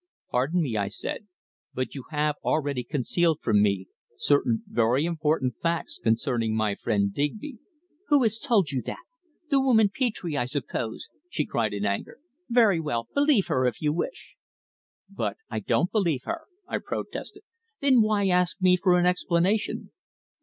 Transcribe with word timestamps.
"Pardon 0.31 0.63
me," 0.63 0.75
I 0.77 0.87
said; 0.87 1.27
"but 1.75 1.93
you 1.93 2.05
have 2.09 2.35
already 2.43 2.83
concealed 2.83 3.39
from 3.39 3.61
me 3.61 3.85
certain 4.17 4.63
very 4.67 5.05
important 5.05 5.57
facts 5.61 5.99
concerning 6.03 6.55
my 6.55 6.73
friend 6.73 7.13
Digby." 7.13 7.59
"Who 8.07 8.23
has 8.23 8.39
told 8.39 8.71
you 8.71 8.81
that? 8.87 8.97
The 9.51 9.61
woman 9.61 9.91
Petre, 9.93 10.39
I 10.39 10.45
suppose," 10.45 11.07
she 11.29 11.45
cried 11.45 11.71
in 11.75 11.85
anger. 11.85 12.17
"Very 12.49 12.79
well, 12.79 13.09
believe 13.13 13.45
her, 13.45 13.67
if 13.67 13.79
you 13.79 13.93
wish." 13.93 14.33
"But 15.07 15.37
I 15.51 15.59
don't 15.59 15.91
believe 15.91 16.23
her," 16.23 16.45
I 16.67 16.79
protested. 16.79 17.43
"Then 17.79 18.01
why 18.01 18.27
ask 18.27 18.59
me 18.59 18.77
for 18.77 18.97
an 18.97 19.05
explanation?" 19.05 19.91